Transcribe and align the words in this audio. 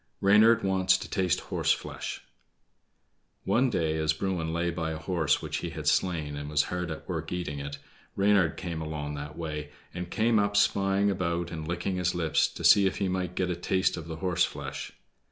Reynard 0.19 0.63
Wants 0.63 0.97
to 0.97 1.07
Taste 1.07 1.41
Horse 1.41 1.71
flesh 1.71 2.23
One 3.43 3.69
day 3.69 3.97
as 3.99 4.13
Bruin 4.13 4.51
lay 4.51 4.71
by 4.71 4.89
a 4.89 4.97
horse 4.97 5.43
which 5.43 5.57
he 5.57 5.69
had 5.69 5.85
slain, 5.85 6.35
and 6.35 6.49
was 6.49 6.63
hard 6.73 6.89
at 6.89 7.07
work 7.07 7.31
eating 7.31 7.59
it, 7.59 7.77
Reynard 8.15 8.57
came 8.57 8.81
along 8.81 9.13
that 9.13 9.37
way, 9.37 9.69
and 9.93 10.09
came 10.09 10.39
up 10.39 10.57
spying 10.57 11.11
about 11.11 11.51
and 11.51 11.67
licking 11.67 11.97
his 11.97 12.15
lips, 12.15 12.47
to 12.47 12.63
see 12.63 12.87
if 12.87 12.97
he 12.97 13.09
might 13.09 13.35
get 13.35 13.51
a 13.51 13.55
taste 13.55 13.95
of 13.95 14.07
the 14.07 14.15
horse 14.15 14.43
flesh. 14.43 14.91